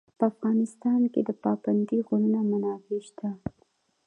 [0.17, 3.29] په افغانستان کې د پابندی غرونه منابع شته.